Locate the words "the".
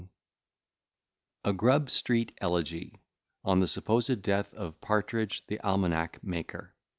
3.59-3.67, 5.45-5.59